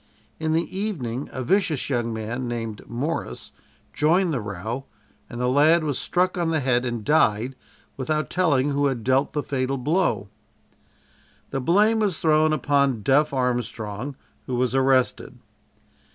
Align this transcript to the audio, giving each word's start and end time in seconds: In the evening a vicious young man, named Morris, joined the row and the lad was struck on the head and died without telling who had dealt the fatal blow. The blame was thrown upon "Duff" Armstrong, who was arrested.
In 0.39 0.53
the 0.53 0.65
evening 0.75 1.29
a 1.31 1.43
vicious 1.43 1.87
young 1.87 2.11
man, 2.11 2.47
named 2.47 2.81
Morris, 2.89 3.51
joined 3.93 4.33
the 4.33 4.41
row 4.41 4.85
and 5.29 5.39
the 5.39 5.47
lad 5.47 5.83
was 5.83 5.99
struck 5.99 6.39
on 6.39 6.49
the 6.49 6.59
head 6.59 6.85
and 6.85 7.05
died 7.05 7.55
without 7.97 8.27
telling 8.31 8.71
who 8.71 8.87
had 8.87 9.03
dealt 9.03 9.33
the 9.33 9.43
fatal 9.43 9.77
blow. 9.77 10.27
The 11.51 11.61
blame 11.61 11.99
was 11.99 12.17
thrown 12.19 12.51
upon 12.51 13.03
"Duff" 13.03 13.31
Armstrong, 13.31 14.15
who 14.47 14.55
was 14.55 14.73
arrested. 14.73 15.37